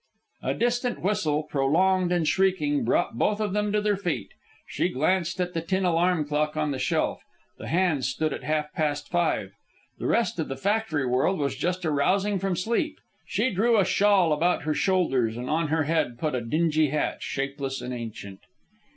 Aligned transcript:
A 0.41 0.55
distant 0.55 0.99
whistle, 1.01 1.43
prolonged 1.43 2.11
and 2.11 2.27
shrieking, 2.27 2.83
brought 2.83 3.19
both 3.19 3.39
of 3.39 3.53
them 3.53 3.71
to 3.71 3.79
their 3.79 3.97
feet. 3.97 4.29
She 4.67 4.89
glanced 4.89 5.39
at 5.39 5.53
the 5.53 5.61
tin 5.61 5.85
alarm 5.85 6.27
clock 6.27 6.57
on 6.57 6.71
the 6.71 6.79
shelf. 6.79 7.21
The 7.59 7.67
hands 7.67 8.07
stood 8.07 8.33
at 8.33 8.43
half 8.43 8.73
past 8.73 9.09
five. 9.09 9.53
The 9.99 10.07
rest 10.07 10.39
of 10.39 10.47
the 10.47 10.57
factory 10.57 11.05
world 11.05 11.37
was 11.37 11.55
just 11.55 11.85
arousing 11.85 12.39
from 12.39 12.55
sleep. 12.55 12.97
She 13.27 13.51
drew 13.51 13.77
a 13.77 13.85
shawl 13.85 14.33
about 14.33 14.63
her 14.63 14.73
shoulders, 14.73 15.37
and 15.37 15.51
on 15.51 15.67
her 15.67 15.83
head 15.83 16.17
put 16.17 16.33
a 16.33 16.41
dingy 16.41 16.87
hat, 16.89 17.21
shapeless 17.21 17.79
and 17.79 17.93
ancient. 17.93 18.39